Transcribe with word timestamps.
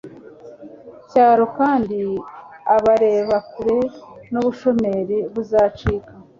cyaro. 1.09 1.45
kandi 1.57 1.97
abareba 2.75 3.35
kure 3.49 3.79
n'ubushomeri 4.31 5.17
buzacika 5.33 6.11